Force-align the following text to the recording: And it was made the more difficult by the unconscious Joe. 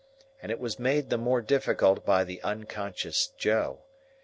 And 0.41 0.51
it 0.51 0.59
was 0.59 0.79
made 0.79 1.11
the 1.11 1.17
more 1.19 1.41
difficult 1.41 2.03
by 2.07 2.23
the 2.23 2.41
unconscious 2.41 3.27
Joe. 3.37 3.81